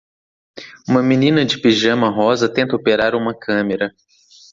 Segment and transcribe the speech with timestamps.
[0.89, 3.93] Uma menina de pijama rosa tenta operar uma câmera.